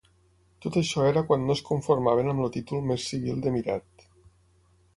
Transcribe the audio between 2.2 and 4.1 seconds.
amb el títol més civil d'emirat.